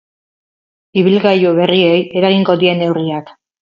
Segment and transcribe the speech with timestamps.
[1.03, 3.37] Ibilgailu berriei eragingo die neurriak.